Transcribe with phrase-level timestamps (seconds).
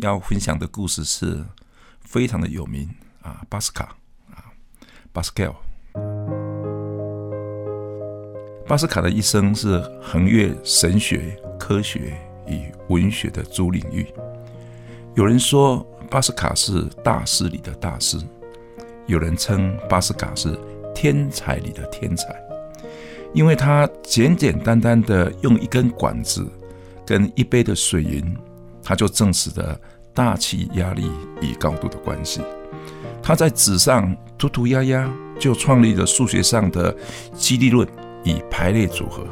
[0.00, 1.44] 要分享的故事是
[2.00, 2.88] 非常的有名
[3.22, 3.96] 啊，巴斯卡
[4.30, 4.44] 啊，
[5.12, 5.54] 巴斯卡。
[8.66, 14.06] 巴斯卡的一生是横越神学、科学与文学的诸领域。
[15.14, 18.16] 有人说巴斯卡是大师里的大师，
[19.06, 20.56] 有人称巴斯卡是
[20.94, 22.40] 天才里的天才。
[23.34, 26.48] 因为他简简单单的用一根管子
[27.04, 28.36] 跟一杯的水银，
[28.90, 29.80] 他就证实了
[30.12, 31.08] 大气压力
[31.40, 32.40] 与高度的关系。
[33.22, 36.92] 他在纸上涂涂鸦鸦，就创立了数学上的
[37.32, 37.86] 激励论
[38.24, 39.24] 与排列组合，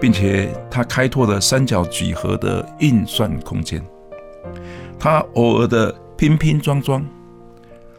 [0.00, 3.84] 并且他开拓了三角几何的运算空间。
[4.96, 7.04] 他偶尔的拼拼装装。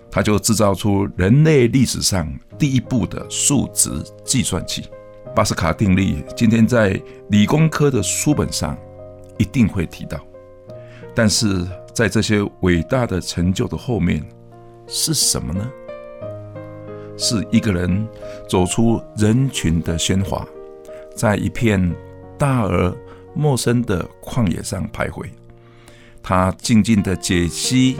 [0.10, 3.90] 他就制造出人类历史上第一部的数值
[4.24, 4.86] 计算器——
[5.36, 6.24] 巴斯卡定律。
[6.38, 6.98] 今天在
[7.32, 8.78] 理工科的书本上
[9.38, 10.18] 一定会提到。
[11.14, 14.24] 但是在这些伟大的成就的后面
[14.88, 15.70] 是什么呢？
[17.18, 18.08] 是一个人
[18.50, 20.48] 走出人群的喧哗，
[21.16, 21.94] 在一片
[22.38, 22.96] 大而
[23.34, 25.26] 陌生的旷野上徘徊，
[26.22, 27.98] 他静静的解析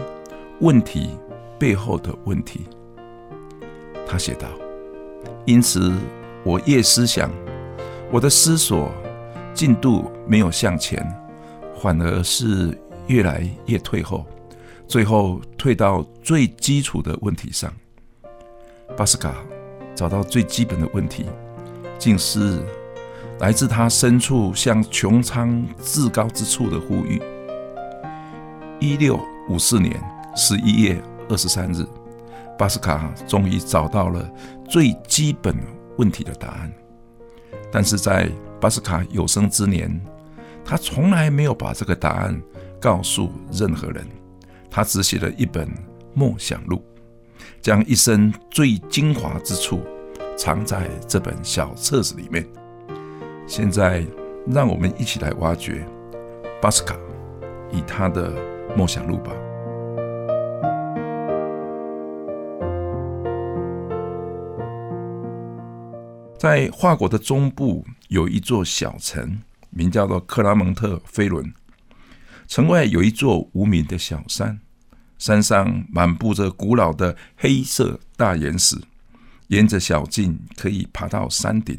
[0.60, 1.10] 问题。
[1.60, 2.68] 背后的问题，
[4.06, 4.50] 他写道
[5.46, 5.94] ：“因此，
[6.44, 7.32] 我越思想，
[8.12, 8.92] 我的思索
[9.54, 11.02] 进度没有向前，
[11.82, 14.26] 反而是越来越退后，
[14.88, 17.74] 最后退到最基础的问题上。
[18.98, 19.34] 巴斯卡
[19.96, 21.26] 找到最基本的问题，
[21.98, 22.62] 竟是
[23.40, 27.22] 来自他深处向穹苍至高之处的呼吁。
[28.80, 30.02] 一六五四年
[30.36, 31.88] 十一月。”二十三日，
[32.60, 34.30] 巴斯卡终于找到了
[34.70, 35.56] 最基本
[35.98, 36.72] 问题的答案。
[37.72, 38.30] 但是在
[38.60, 39.90] 巴斯卡有生之年，
[40.66, 42.40] 他从来没有把这个答案
[42.84, 44.06] 告诉任何人。
[44.70, 45.70] 他只写了一本
[46.14, 46.84] 梦想录，
[47.62, 49.82] 将一生最精华之处
[50.36, 52.46] 藏在这本小册子里面。
[53.48, 54.06] 现在，
[54.48, 55.88] 让我们一起来挖掘
[56.62, 56.98] 巴斯卡
[57.72, 58.34] 以他的
[58.76, 59.32] 梦想录吧。
[66.38, 69.40] 在法国的中部有一座小城，
[69.70, 71.54] 名叫做克拉蒙特菲伦。
[72.54, 74.60] 城外有一座无名的小山，
[75.18, 78.80] 山上满布着古老的黑色大岩石。
[79.48, 81.76] 沿着小径可以爬到山顶，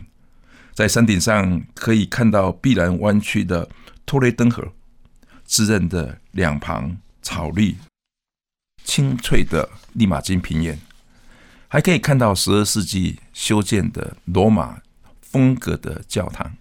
[0.73, 3.71] 在山顶上可以看到碧蓝弯曲的
[4.05, 4.73] 托雷登河，
[5.45, 7.77] 滋润的两旁草绿、
[8.83, 10.77] 清脆的利马金平原。
[11.69, 14.81] 还可以看到十二世纪修建的罗马
[15.21, 16.57] 风格的教堂，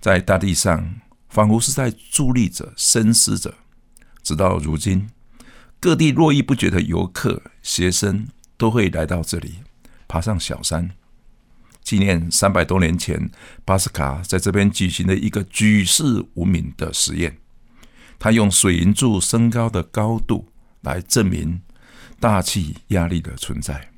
[0.00, 0.94] 在大地上
[1.32, 3.54] 仿佛是在伫立着、深思着。
[4.22, 5.08] 直到如今，
[5.80, 8.28] 各地络绎不绝的游客、学生
[8.58, 9.54] 都会来到这里，
[10.06, 10.90] 爬上小山，
[11.82, 13.30] 纪念三百多年前
[13.64, 17.38] 巴斯卡在这边举行的一个举世无名的实验。
[18.18, 20.48] 他用水银柱升高的高度
[20.82, 21.62] 来证明。
[22.20, 23.90] 大气压力的存在。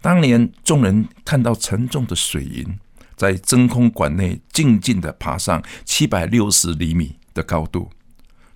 [0.00, 2.78] 当年众人看到沉重的水银
[3.16, 7.90] 在真空管内静静的爬上七百六十厘米的高度，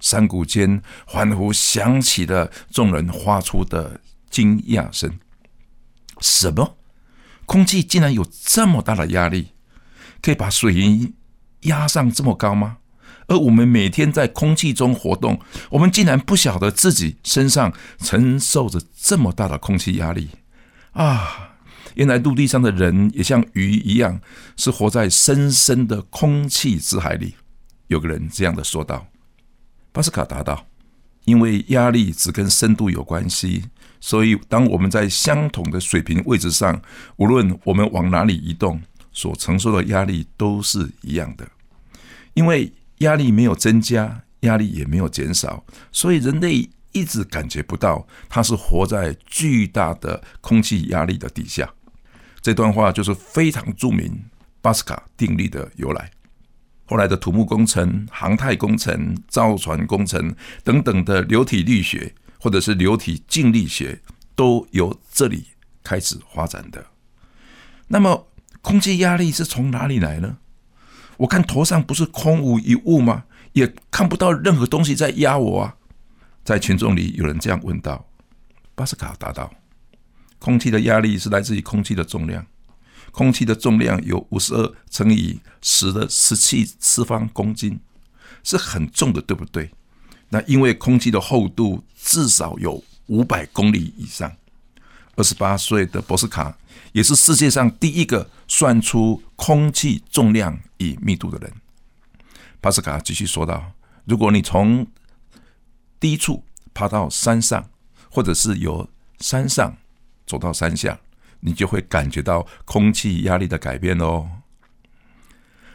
[0.01, 5.19] 山谷间欢呼响起了众人发出的惊讶声。
[6.21, 6.77] 什么？
[7.47, 9.53] 空气竟然有这么大的压力，
[10.21, 11.15] 可以把水银
[11.63, 12.79] 压上这么高吗？
[13.29, 15.39] 而我们每天在空气中活动，
[15.71, 20.31] 我们竟然不晓得自己身上承受着这么大的空气压力
[20.93, 21.57] 啊！
[21.95, 24.21] 原来陆地上的人也像鱼一样，
[24.57, 27.35] 是活在深深的空气之海里。
[27.89, 29.07] 有个人这样的说道。
[29.93, 30.67] 巴斯卡答道
[31.25, 33.65] ：“因为压力只跟深度有关系，
[34.01, 36.81] 所以当我们在相同的水平位置上，
[37.17, 38.81] 无论我们往哪里移动，
[39.13, 41.49] 所承受的压力都是一样的。
[42.35, 51.73] 因为。”压力没有增加，压力也没有减少，所以人类一直感觉不到它是活在巨大的空气压力的底下。
[52.41, 54.25] 这段话就是非常著名
[54.61, 56.11] 巴斯卡定律的由来。
[56.87, 64.01] 后来的土木工程、航太工程、造船工程等等的流体力学，或者是流体静力学，
[64.35, 65.49] 都由这里
[65.83, 66.87] 开始发展的。
[67.89, 68.29] 那么，
[68.63, 70.39] 空气压力是从哪里来呢？
[71.19, 73.25] 我看头上不是空无一物吗？
[73.53, 75.77] 也看不到任何东西在压我啊！
[76.45, 78.07] 在群众里，有人这样问道。
[78.75, 79.53] 巴斯卡答道
[80.39, 82.45] ：“空气的压力是来自于空气的重量。”
[83.11, 87.81] 空气的重量有五十二乘以十的十七次方公斤，
[88.45, 89.71] 是很重的，对不对？
[90.29, 94.31] 那因为空气的厚度至少有五百公里以上。
[95.17, 96.57] 二十八岁的博斯卡
[96.93, 101.53] 也是世界上第一个算出空气重量与密度的人。
[102.61, 103.73] 帕斯卡继续说道
[104.05, 104.87] ：“如果你从
[105.99, 107.69] 低处爬到山上，
[108.11, 108.89] 或者是由
[109.19, 109.77] 山上
[110.29, 110.97] 走到山下。”
[111.41, 114.29] 你就会感觉到空气压力的改变哦。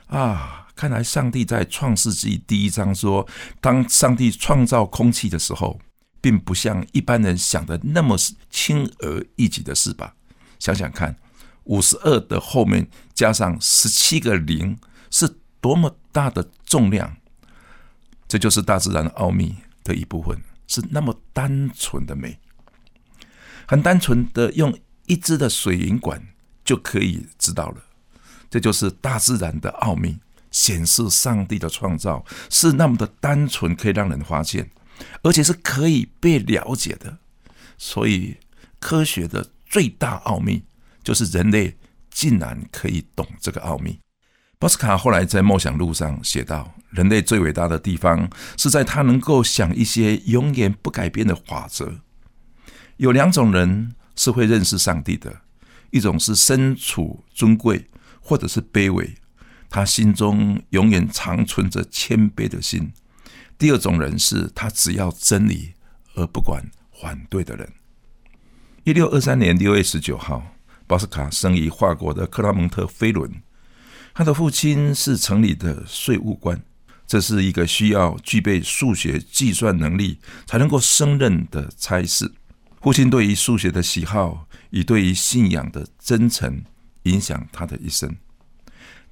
[0.07, 3.25] 啊，看来上帝在创世纪第一章说，
[3.61, 5.79] 当上帝创造空气的时候，
[6.19, 8.17] 并不像一般人想的那么
[8.49, 10.13] 轻而易举的事吧？
[10.59, 11.15] 想想看，
[11.63, 14.77] 五十二的后面加上十七个零，
[15.09, 17.15] 是多么大的重量！
[18.27, 22.37] 这就是大自然奥秘的一部分，是那么单纯的美，
[23.67, 24.73] 很单纯的用。
[25.05, 26.29] 一支的水银管
[26.63, 27.83] 就可以知道了，
[28.49, 30.17] 这就是大自然的奥秘，
[30.49, 34.69] 显示上帝的创造是那么的单纯，可以让人发现，
[35.21, 37.17] 而且是可以被了解的。
[37.77, 38.37] 所以，
[38.79, 40.63] 科学的最大奥秘
[41.03, 41.75] 就是人类
[42.09, 43.99] 竟然可以懂这个奥秘。
[44.57, 51.99] 波斯卡后来在梦想路上写道：“人类最伟大的地方是在他能够想一些永远不改变的法则。
[53.03, 55.41] 有两种人。”是会认识上帝的，
[55.89, 57.83] 一种是身处尊贵
[58.21, 59.11] 或者是卑微，
[59.71, 62.93] 他心中永远长存着谦卑的心；
[63.57, 65.73] 第二种人是他只要真理
[66.13, 66.63] 而不管
[67.01, 67.67] 反对的人。
[68.83, 70.45] 一六二三年六月十九号，
[70.85, 73.41] 保斯卡生于法国的克拉蒙特菲伦，
[74.13, 76.61] 他的父亲是城里的税务官，
[77.07, 82.31] 这是一个需要具备数学计算能力才能够胜任的差事。
[82.83, 86.61] 父亲对于数学的喜好，以对于信仰的真诚，
[87.03, 88.13] 影响他的一生。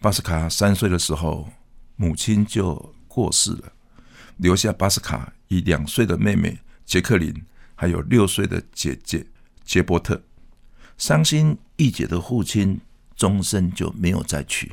[0.02, 1.50] 巴斯卡三岁的时候，
[1.96, 3.72] 母亲就过世了，
[4.36, 7.34] 留下巴斯卡与两岁的妹妹杰克琳，
[7.74, 9.26] 还有六岁的姐姐
[9.64, 10.22] 杰波特。
[10.98, 12.78] 伤心欲绝的父亲，
[13.16, 14.70] 终身就没有再娶。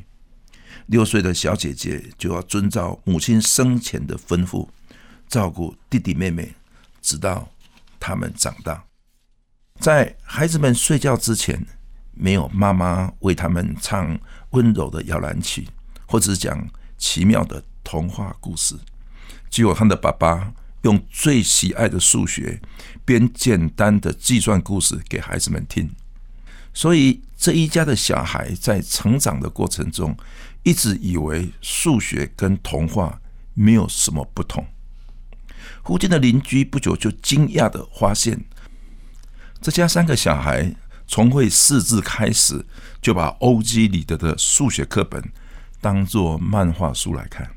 [0.87, 4.69] 六岁的小姐姐就要遵照母亲生前的吩咐，
[5.29, 6.53] 照顾弟弟妹妹，
[7.01, 7.49] 直到
[8.01, 8.88] 他们长大。
[9.79, 11.65] 在孩子们睡觉之前，
[12.13, 14.19] 没有妈妈为他们唱
[14.51, 15.69] 温柔的摇篮曲，
[16.05, 18.75] 或者是讲奇妙的童话故事，
[19.49, 20.53] 只有他的爸爸
[20.83, 22.61] 用最喜爱的数学
[23.05, 25.89] 编简单的计算故事给孩子们听。
[26.75, 30.17] 所以这一家的小孩在成长的过程中，
[30.65, 33.21] 一直以为数学跟童话
[33.55, 34.67] 没有什么不同。
[35.85, 38.45] 附近的邻居不久就惊讶的发现。
[39.61, 40.75] 这家三个小孩
[41.07, 42.65] 从会识字开始，
[43.03, 45.23] 就把欧几里得的数学课本
[45.81, 47.51] 当做漫画书来看。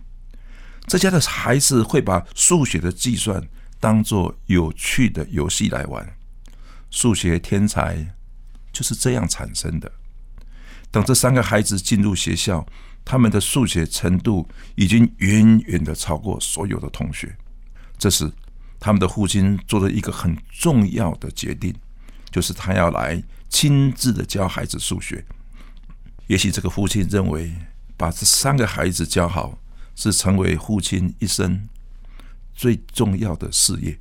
[0.88, 3.48] 这家的孩子会把数学的计算
[3.80, 6.16] 当做有趣的游戏来玩。
[6.90, 8.16] 数学天才
[8.74, 9.92] 就是这样产生的。
[10.90, 12.66] 等这三个孩子进入学校，
[13.06, 17.38] 他们的数学程度已经远远的超过所有的同学。
[17.98, 18.30] 这时，
[18.80, 21.74] 他们的父亲做了一个很重要的决定。
[22.32, 25.26] 就是他要来亲自的教孩子数学。
[26.28, 27.54] 也许这个父亲认为，
[27.98, 29.60] 把这三个孩子教好，
[29.96, 31.68] 是成为父亲一生
[32.54, 33.98] 最重要的事业。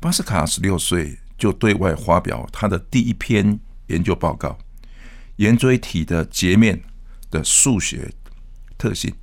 [0.00, 4.58] 巴斯卡十六岁就对外发表他的第一篇研究报告——
[5.36, 6.82] 圆锥体的截面
[7.30, 8.12] 的数学
[8.76, 9.14] 特性。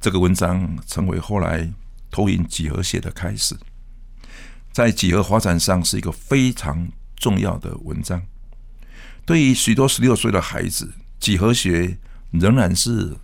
[0.00, 1.70] 这个文章成为后来
[2.10, 3.54] 投影几何学的开始。
[4.72, 8.22] 在几何发展上是一个非常重要的文章。
[9.24, 11.98] 对于许多十六岁的孩子，几何学
[12.30, 13.16] 仍然是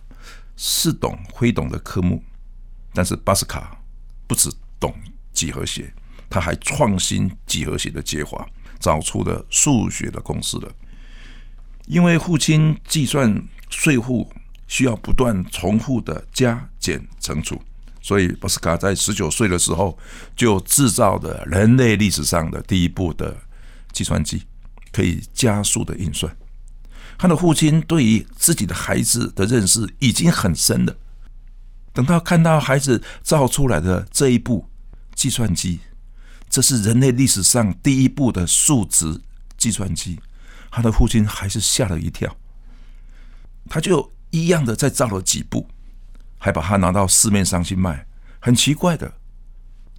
[0.55, 2.23] 似懂非懂的科目。
[2.93, 3.79] 但是巴斯卡
[4.25, 4.49] 不只
[4.79, 4.93] 懂
[5.31, 5.93] 几何学，
[6.29, 8.47] 他还创新几何学的解法，
[8.79, 10.71] 找出了数学的公式了。
[11.85, 14.29] 因为父亲计算税户
[14.67, 17.61] 需要不断重复的加减乘除。
[18.07, 19.97] 所以，波斯卡在十九岁的时候
[20.33, 23.35] 就制造的人类历史上的第一部的
[23.91, 24.43] 计算机，
[24.93, 26.33] 可以加速的运算。
[27.17, 30.95] 他的父亲对于自己的孩子的认识已经很深了。
[31.91, 34.69] 等到看到孩子造出来的这一部
[35.13, 35.81] 计算机，
[36.49, 39.19] 这是人类历史上第一部的数值
[39.57, 40.17] 计算机，
[40.71, 42.33] 他的父亲还是吓了一跳。
[43.69, 45.67] 他就一样的再造了几部，
[46.37, 48.07] 还把它拿到市面上去卖。
[48.39, 49.11] 很奇怪的，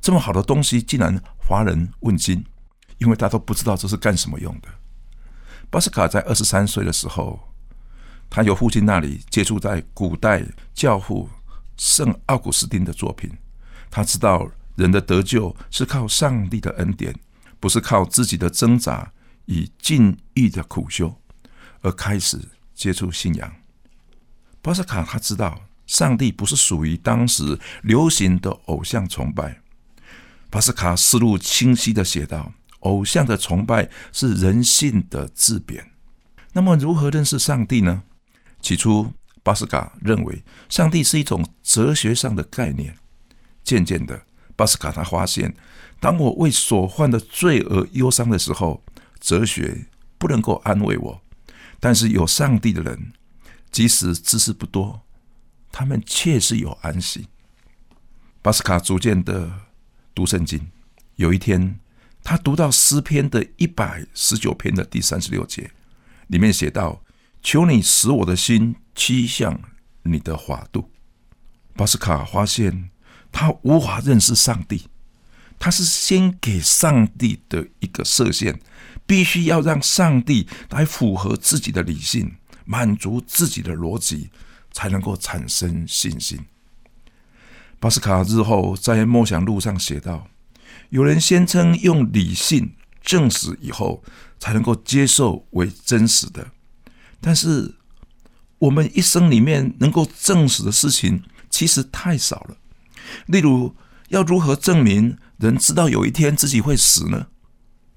[0.00, 2.44] 这么好的东西竟然华人问津，
[2.98, 4.68] 因为他都不知道这是干什么用的。
[5.70, 7.38] 巴斯卡在二十三岁的时候，
[8.30, 10.42] 他由父亲那里接触在古代
[10.72, 11.28] 教父
[11.76, 13.30] 圣奥古斯丁的作品。
[13.90, 17.14] 他知道人的得救是靠上帝的恩典，
[17.58, 19.10] 不是靠自己的挣扎
[19.46, 21.14] 与禁欲的苦修，
[21.82, 22.38] 而开始
[22.74, 23.52] 接触信仰。
[24.62, 29.60] 巴斯卡他知道，上帝不是属于当时流行的偶像崇拜。
[30.48, 32.52] 巴斯卡思路清晰的写道。
[32.82, 35.90] 偶像的崇拜是人性的自贬。
[36.52, 38.04] 那么，如何认识上帝呢？
[38.60, 42.96] 起初，巴斯卡认为上帝是一种哲学上的概念。
[43.64, 44.22] 渐渐的，
[44.54, 45.56] 巴斯卡他发现，
[45.98, 48.84] 当我为所犯的罪而忧伤的时候，
[49.18, 51.20] 哲学不能够安慰我。
[51.80, 53.12] 但是，有上帝的人，
[53.72, 55.02] 即使知识不多，
[55.70, 57.28] 他们确实有安息。
[58.42, 59.50] 巴斯卡逐渐的
[60.14, 60.68] 读圣经。
[61.16, 61.78] 有一天。
[62.24, 65.70] 他读到诗篇的一百十九篇的第三十六节，
[66.26, 67.02] 里面写道
[67.42, 69.58] ：“求你使我的心趋向
[70.02, 70.90] 你的法度。”
[71.74, 72.90] 巴斯卡发现
[73.32, 74.88] 他无法认识上帝，
[75.58, 78.60] 他是先给上帝的一个设限，
[79.06, 84.28] 必须要让上帝来符合自己的理性，满足自己的逻辑，
[84.78, 86.38] 才能够产生信心。
[87.80, 90.28] 巴斯卡日后在梦想录上写道。
[90.90, 94.04] 有人宣称用理性证实以后
[94.38, 96.52] 才能够接受为真实的，
[97.20, 97.74] 但是
[98.58, 102.56] 我们一生里面能够证实的事情其实太少了。
[103.26, 103.74] 例如，
[104.10, 107.26] 要如何证明人知道有一天自己会死呢？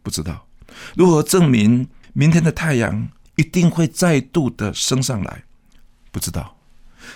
[0.01, 0.47] 不知道。
[0.95, 5.43] 如何证明明天的太阳一定会再度的升上来？
[6.11, 6.57] 不知道。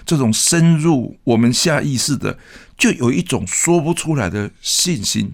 [0.05, 2.37] 这种深入我们下意识的，
[2.77, 5.33] 就有一种说不出来的信心。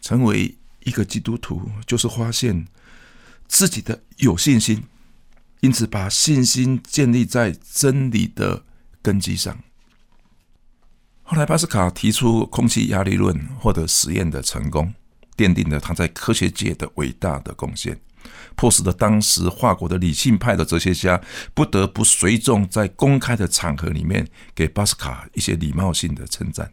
[0.00, 2.66] 成为一个基督徒，就是发现
[3.46, 4.82] 自己的有信心，
[5.60, 8.64] 因此把信心建立在真理的
[9.00, 9.56] 根基上。
[11.22, 14.92] 后来，巴斯卡提出空气压力论，获得实验的成功，
[15.36, 18.00] 奠定了他在科学界的伟大的贡献，
[18.56, 21.20] 迫使的当时法国的理性派的哲学家
[21.54, 26.72] 不得不随众在公开的场合里面给巴斯卡一些礼貌性的称赞。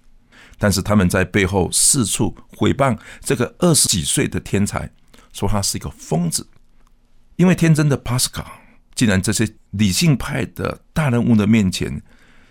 [0.58, 4.92] 但是他们在背后四处毁谤这个二十几岁的天才，
[5.32, 6.48] 说他是一个疯子。
[7.38, 8.60] 因为天真的巴斯卡
[8.94, 12.02] 竟然这些理性派的大人物的面前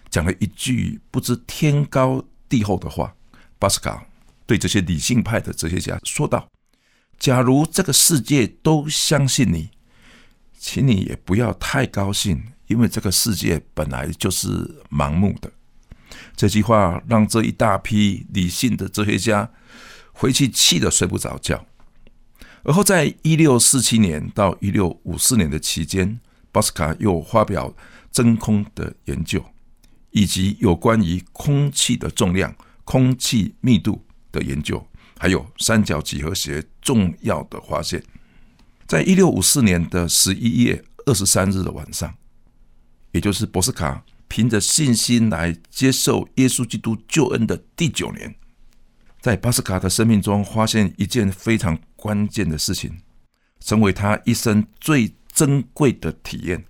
[0.09, 3.15] 讲了一句不知天高地厚的话。
[3.59, 4.07] 巴斯卡
[4.47, 6.49] 对这些理性派的哲学家说道
[7.19, 9.71] ：“假如这个世界都相信你，
[10.59, 14.49] 请你也不要太高兴，因为这个世界本来就是
[14.91, 15.53] 盲目的。”
[16.37, 19.51] 这句话让这一大批理性的哲学家
[20.13, 21.67] 回去气得睡不着觉。
[22.63, 26.21] 而后，在一六四七年到一六五四年的期间，
[26.53, 27.75] 巴斯卡又发表
[28.11, 29.45] 真空的研究，
[30.11, 34.85] 以及有关于空气的重量、空气密度的研究，
[35.19, 38.03] 还有三角几何学重要的发现。
[38.87, 42.15] 在一六五四年的十一月二十三日的晚上，
[43.13, 44.05] 也就是博斯卡。
[44.31, 48.35] 凭着信心来接受耶稣基督救恩的第九年，
[49.23, 52.99] 在巴斯卡的生命中发现一件非常关键的事情，
[53.59, 56.63] 成为他一生最珍贵的体验。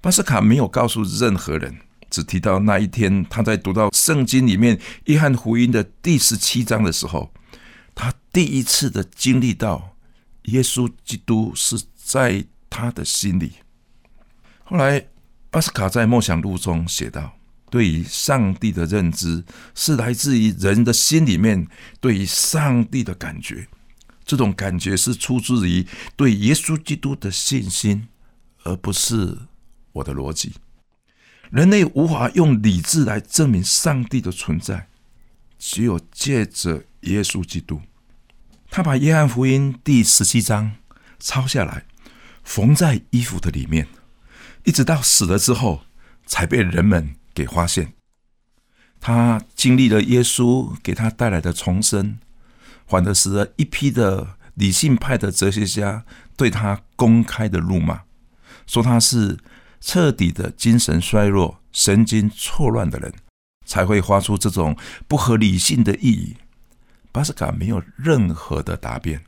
[0.00, 1.76] 巴斯卡没有告诉任何人，
[2.10, 7.32] 只提到那一天他在读到圣经里面约翰福音的第十七章的时候，
[7.96, 9.96] 他第一次的经历到
[10.42, 13.54] 耶稣基督是在他的心里。
[14.62, 15.08] 后来。
[15.48, 17.38] 巴斯卡在《梦想录》中写道
[17.70, 19.42] ：“对于上帝的认知
[19.74, 21.66] 是来自于人的心里面
[21.98, 23.66] 对于上帝的感觉，
[24.26, 28.08] 这种感觉是出自于对耶稣基督的信心，
[28.64, 29.38] 而不是
[29.92, 30.52] 我的逻辑。
[31.50, 34.88] 人类无法用理智来证明上帝的存在，
[35.58, 37.80] 只有借着耶稣基督。
[38.70, 40.72] 他把约翰福音第十七章
[41.18, 41.84] 抄下来，
[42.42, 43.88] 缝在衣服的里面。”
[44.64, 45.82] 一直到死了之后，
[46.26, 47.92] 才被人们给发现。
[49.00, 52.18] 他经历了耶稣给他带来的重生，
[52.86, 56.04] 反而使得一批的理性派的哲学家
[56.36, 58.02] 对他公开的辱骂，
[58.66, 59.38] 说他是
[59.80, 63.14] 彻底的精神衰弱、神经错乱的人，
[63.64, 66.36] 才会发出这种不合理性的意义。
[67.16, 69.24] 巴斯卡没有任何的答辩，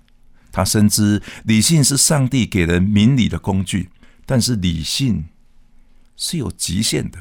[0.52, 3.88] 他深知理性是上帝给人明理的工具，
[4.26, 5.24] 但是理性
[6.14, 7.18] 是有极限的，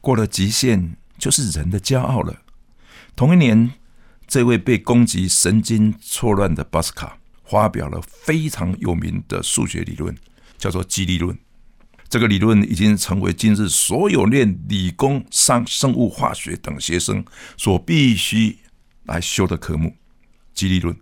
[0.00, 2.42] 过了极限就是人的骄傲了。
[3.16, 3.72] 同一年，
[4.28, 10.16] 这位被攻击神经错乱的巴斯卡发表了非常有名的数学理论，
[10.56, 11.36] 叫做激励论。
[12.08, 17.24] 这个理论已经成为今日所有练理工、商、生物化学等学生
[17.56, 18.56] 所必须
[19.06, 19.96] 来修的科目——
[20.54, 20.96] 激励论。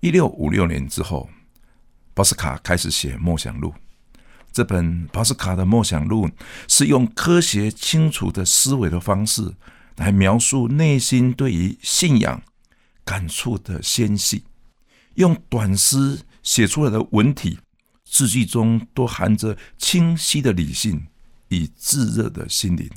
[0.00, 1.28] 一六五六年之后，
[2.14, 3.70] 巴斯卡开始写《梦想录》。
[4.52, 6.28] 这本巴斯卡的《梦想录》
[6.68, 9.54] 是用科学清楚的思维的方式。
[9.96, 12.42] 来描述内心对于信仰
[13.04, 14.44] 感触的纤细，
[15.16, 17.58] 用短诗写出来的文体，
[18.06, 21.06] 字句中都含着清晰的理性
[21.48, 22.88] 与炙热的心灵，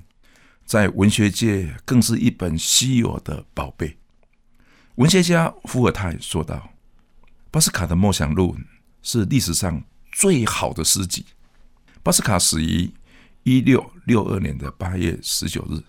[0.65, 3.97] 在文学界更是一本稀有的宝贝。
[4.95, 6.69] 文学家伏尔泰说道
[7.49, 8.55] ：“巴斯卡的《梦想录》
[9.01, 11.25] 是历史上最好的诗集。”
[12.03, 12.87] 巴斯卡死于
[13.41, 15.81] 一六六二年的八月十九日。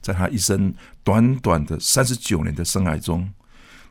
[0.00, 0.74] 在他一生
[1.04, 3.32] 短短的三十九年的生涯中，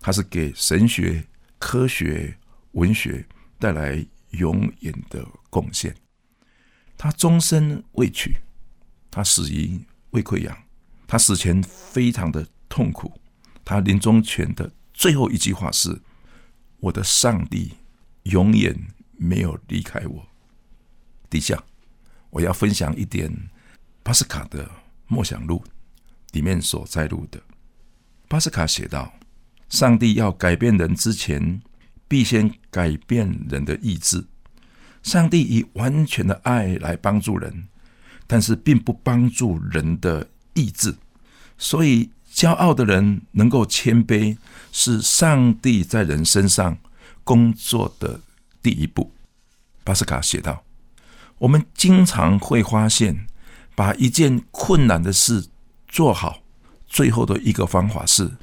[0.02, 1.26] 他是给神学、
[1.60, 2.38] 科学、
[2.72, 3.26] 文学
[3.60, 5.96] 带来永远的贡献。
[6.98, 8.36] 他终身未娶，
[9.10, 10.58] 他死于胃溃疡，
[11.08, 13.14] 他死前非常的痛苦。
[13.68, 16.02] 他临终前的最后一句话是
[16.80, 17.74] ：“我的上帝
[18.24, 18.74] 永远
[19.18, 20.26] 没有离开我。”
[21.30, 21.62] 底下
[22.30, 23.30] 我要分享一点
[24.04, 24.72] 巴斯卡的
[25.08, 25.62] 默想录。
[26.32, 27.42] 里面所摘录的，
[28.30, 29.14] 巴斯卡写道
[29.68, 31.62] ：“上帝要改变人之前，
[32.08, 34.26] 必先改变人的意志。
[35.04, 37.68] 上帝以完全的爱来帮助人，
[38.28, 40.96] 但是并不帮助人的意志。
[41.58, 44.38] 所以，骄傲的人能够谦卑，
[44.72, 46.78] 是上帝在人身上
[47.24, 48.22] 工作的
[48.62, 49.12] 第一步。”
[49.84, 50.64] 巴斯卡写道
[51.40, 53.26] ：“我们经常会发现，
[53.74, 55.48] 把一件困难的事。”
[55.90, 56.44] 做好
[56.86, 58.38] 最后的一个方法是，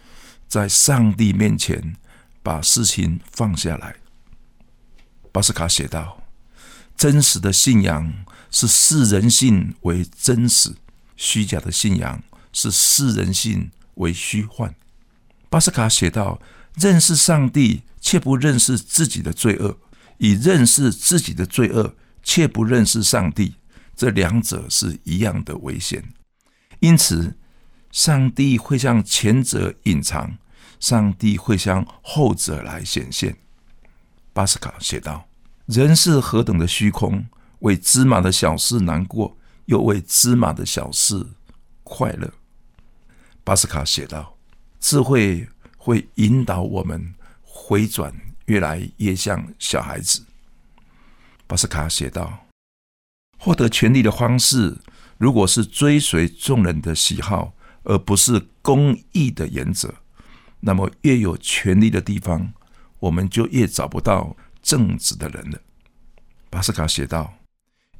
[0.48, 1.94] 在上帝面前
[2.42, 3.94] 把事情放下来。
[5.30, 6.24] 巴斯卡写道
[6.96, 8.12] ：“真实的信仰
[8.50, 10.74] 是视人性为真实，
[11.16, 14.74] 虚假的信仰是视人性为虚幻。”
[15.50, 16.40] 巴斯卡写道
[16.74, 19.76] ：“认识上帝却不认识自己的罪恶，
[20.18, 23.54] 以认识自己的罪恶却不认识上帝，
[23.94, 26.12] 这两者是一样的危险。”
[26.80, 27.36] 因此，
[27.92, 30.36] 上帝会向前者隐藏，
[30.80, 33.36] 上帝会向后者来显现。
[34.32, 35.28] 巴斯卡写道
[35.66, 37.24] ：“人是何等的虚空，
[37.60, 41.24] 为芝麻的小事难过，又为芝麻的小事
[41.84, 42.30] 快乐。”
[43.44, 44.36] 巴斯卡写道
[44.80, 48.12] ：“智慧会引导我们回转，
[48.46, 50.24] 越来越像小孩子。”
[51.46, 52.46] 巴斯卡写道
[53.38, 54.78] ：“获得权力的方式。”
[55.16, 57.54] 如果是追随众人的喜好，
[57.84, 59.94] 而不是公义的原则，
[60.58, 62.52] 那么越有权力的地方，
[62.98, 65.60] 我们就越找不到正直的人了。
[66.50, 67.32] 巴斯卡写道：“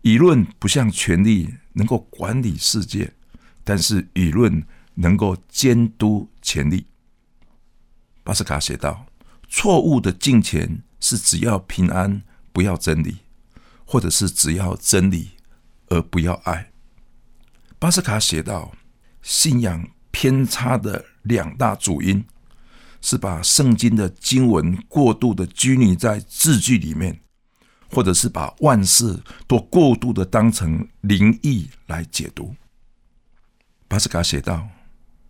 [0.03, 3.13] 舆论不像权力能够管理世界，
[3.63, 6.87] 但是舆论能够监督权力。”
[8.23, 9.07] 巴斯卡写道
[9.49, 13.19] ：“错误的金钱是只要平安，不要真理，
[13.85, 15.33] 或者是只要真理
[15.89, 16.71] 而不要爱。”
[17.79, 18.73] 巴斯卡写道
[19.21, 22.25] ：“信仰偏差的两大主因，
[23.03, 27.21] 是把圣经的经文过度的拘泥在字句里面，
[27.91, 32.55] 或者是把万事都过度的当成灵异来解读。”
[33.87, 34.67] 巴斯卡写道：“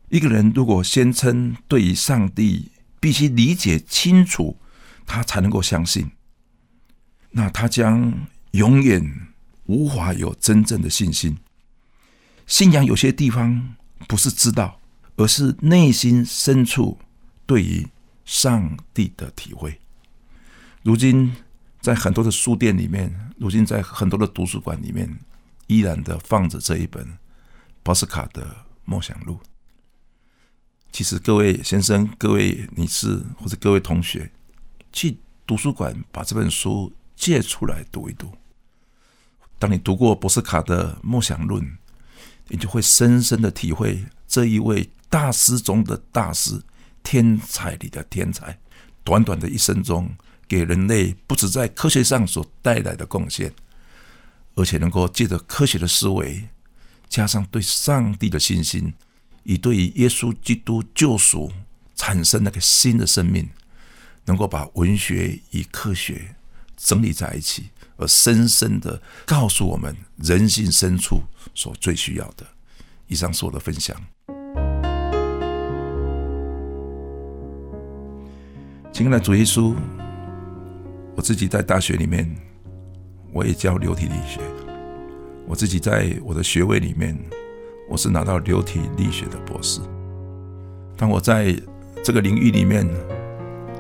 [0.09, 4.57] 一个人如果宣称对于上帝必须理解清楚，
[5.07, 6.11] 他才能够相信，
[7.31, 9.29] 那他将永远
[9.65, 11.37] 无法有真正的信心。”
[12.47, 13.75] 信仰有些地方
[14.07, 14.79] 不是知道，
[15.17, 16.99] 而是内心深处
[17.47, 17.87] 对于
[18.27, 19.81] 上帝的体会。
[20.83, 21.35] 如今
[21.81, 25.19] 在很多的书店里面，如今在很多的图书馆里面，
[25.67, 27.17] 依然的放着这一本
[27.83, 28.43] 波斯卡的
[28.85, 29.41] 《梦想录》。
[30.95, 34.31] 其实，各位先生、各位女士或者各位同学，
[34.93, 38.33] 去图书馆把这本书借出来读一读。
[39.59, 41.61] 当你读过博斯卡的《梦想论》，
[42.47, 46.63] 你就会深深的体会这一位大师中的大师，
[47.03, 48.57] 天才里的天才，
[49.03, 50.09] 短短的一生中，
[50.47, 53.53] 给人类不止在科学上所带来的贡献，
[54.55, 56.49] 而且能够借着科学的思维，
[57.09, 58.95] 加上对上帝的信心，
[59.45, 61.51] 以对于耶稣基督救赎
[61.95, 63.49] 产生那个新的生命，
[64.25, 66.35] 能够把文学与科学
[66.77, 71.23] 整理在一起，而深深的告诉我们人性深处
[71.55, 72.47] 所最需要的。
[73.07, 73.95] 以上是我的分享。
[78.93, 79.75] 亲爱的主耶稣，
[81.15, 82.35] 我自己在大学里面，
[83.33, 84.41] 我也教流体力学。
[85.47, 87.15] 我自己在我的学位里面，
[87.89, 89.81] 我是拿到流体力学的博士。
[90.97, 91.57] 当我在
[92.03, 92.89] 这个领域里面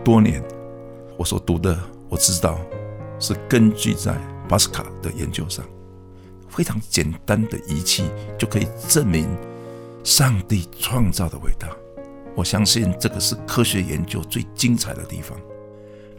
[0.05, 0.43] 多年，
[1.17, 2.59] 我所读的，我知道
[3.19, 4.17] 是根据在
[4.49, 5.65] 巴斯卡的研究上，
[6.49, 8.05] 非常简单的仪器
[8.39, 9.27] 就可以证明
[10.03, 11.69] 上帝创造的伟大。
[12.35, 15.39] 我相信这个是科学研究最精彩的地方。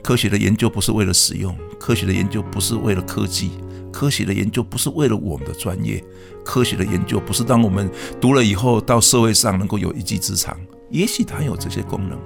[0.01, 3.51] 科学的研究不是为了使用，科学的研究不是为了科技，
[3.95, 6.03] 科学的研究不是为了我们的专业，
[6.43, 10.59] 科学的研究不是让我们读了以后到社会上能够有一技之长。
[10.89, 12.19] 也许它有这些功能，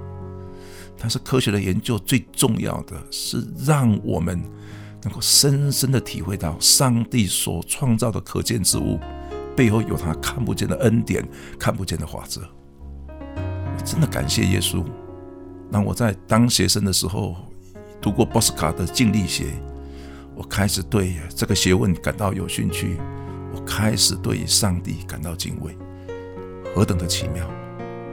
[0.97, 4.41] 但是科学的研究最重要的是让我们
[5.03, 8.99] 能够深深的体会到上帝所创造的可见之物
[9.55, 11.23] 背后有他看不见的恩典、
[11.60, 12.41] 看不见的法则。
[13.38, 14.84] 我真的感谢耶稣，
[15.71, 17.36] 让我在当学生的时候
[18.01, 19.53] 读过波斯卡的静力学，
[20.39, 22.95] 我开始对这个学问感到有兴趣，
[23.54, 25.78] 我开始对上帝感到敬畏，
[26.73, 27.45] 何等的奇妙！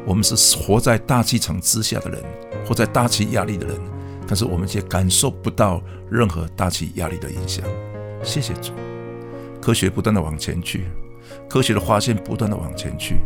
[0.04, 2.20] 我们是活在大气层之下的人，
[2.66, 3.78] 活在大气压力的人，
[4.26, 7.64] 但是我们却感受不到任何大气压力的影响。
[8.24, 8.72] 谢谢主，
[9.62, 10.88] 科学不断的往前去，
[11.48, 13.18] 科学的发现不断的往前去。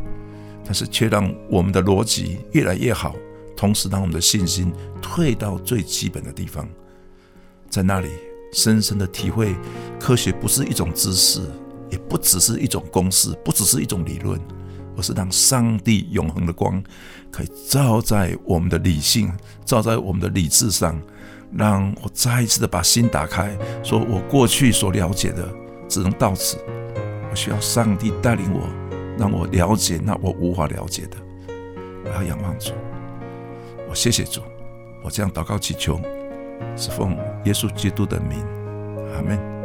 [0.62, 3.16] 但是却让我们的逻辑越来越好，
[3.56, 6.68] 同时让我们的信心退到最基本的地方，
[7.70, 8.10] 在那里
[8.52, 9.54] 深深的体会，
[9.98, 11.40] 科学不是一种知识，
[11.90, 14.40] 也不只是一种公式，不只是一种理论，
[14.96, 16.82] 而是让上帝永恒的光
[17.30, 19.32] 可以照在我们的理性，
[19.64, 21.00] 照在我们的理智上，
[21.52, 25.48] 让我再一次的把心打开，说我过去所了解的
[25.88, 26.56] 只能到此，
[27.30, 28.68] 我需要上帝带领我。
[29.18, 31.16] 让我了解那我无法了解的，
[32.06, 32.72] 我要仰望主，
[33.86, 34.40] 我谢谢主，
[35.04, 36.00] 我这样祷告祈求，
[36.74, 38.38] 是奉耶稣基督的名，
[39.14, 39.59] 阿门。